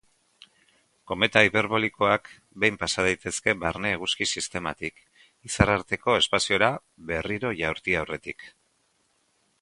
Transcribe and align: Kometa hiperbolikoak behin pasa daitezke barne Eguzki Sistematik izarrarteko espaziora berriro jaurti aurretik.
Kometa 1.11 1.43
hiperbolikoak 1.47 2.31
behin 2.63 2.79
pasa 2.85 3.05
daitezke 3.09 3.55
barne 3.65 3.93
Eguzki 3.97 4.29
Sistematik 4.37 5.05
izarrarteko 5.51 6.19
espaziora 6.25 6.73
berriro 7.13 7.57
jaurti 7.63 8.01
aurretik. 8.03 8.51